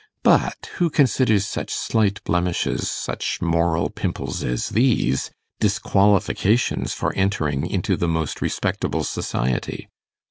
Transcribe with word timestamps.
But 0.23 0.71
who 0.77 0.89
considers 0.89 1.45
such 1.45 1.69
slight 1.71 2.23
blemishes, 2.23 2.89
such 2.89 3.39
moral 3.39 3.91
pimples 3.91 4.43
as 4.43 4.69
these, 4.69 5.29
disqualifications 5.59 6.91
for 6.91 7.13
entering 7.13 7.67
into 7.69 7.95
the 7.95 8.07
most 8.07 8.41
respectable 8.41 9.03
society! 9.03 9.89